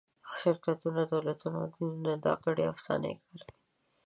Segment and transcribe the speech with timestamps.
[0.39, 3.43] شرکتونه، دولتونه او دینونه دا ګډې افسانې کاروي.